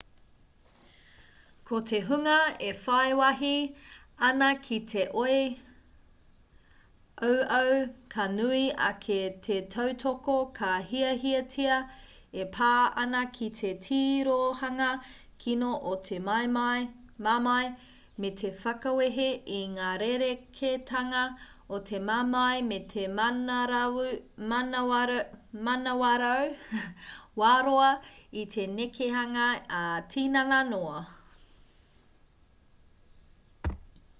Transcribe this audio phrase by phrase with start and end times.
[1.71, 3.51] ko te hunga e whai wāhi
[4.29, 5.35] ana ki te oi
[7.27, 7.77] auau
[8.15, 11.77] ka nui ake te tautoko ka hiahiatia
[12.45, 12.71] e pā
[13.03, 14.89] ana ki te tirohanga
[15.45, 17.69] kino o te mamae
[18.25, 19.29] me te whakawehe
[19.59, 21.23] i ngā rerekētanga
[21.79, 23.07] o te mamae me te
[25.69, 26.51] manawarau
[27.45, 27.89] wā-roa
[28.43, 29.49] i te nekehanga
[29.83, 31.01] ā-tinana noa